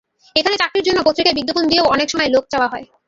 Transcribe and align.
এখানে 0.35 0.55
চাকরির 0.61 0.85
জন্য 0.87 0.99
পত্রিকায় 1.03 1.37
বিজ্ঞাপন 1.37 1.63
দিয়েও 1.67 1.91
অনেক 1.93 2.07
সময় 2.09 2.29
লোক 2.35 2.43
চাওয়া 2.51 2.71
হয়। 2.71 2.85